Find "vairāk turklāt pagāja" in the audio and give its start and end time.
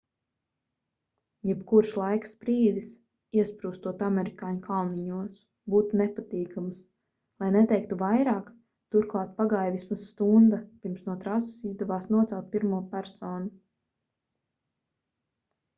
8.01-9.75